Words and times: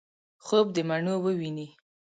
خوب 0.45 0.65
دمڼو 0.75 1.15
وویني 1.25 1.67